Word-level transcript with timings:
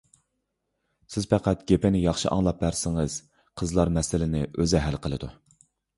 سىز 1.15 1.27
پەقەت 1.33 1.59
گېپىنى 1.71 2.01
ياخشى 2.05 2.31
ئاڭلاپ 2.37 2.63
بەرسىڭىز، 2.65 3.19
قىزلار 3.63 3.93
مەسىلىنى 3.99 4.43
ئۆزى 4.49 4.83
ھەل 4.87 4.99
قىلىدۇ. 5.05 5.31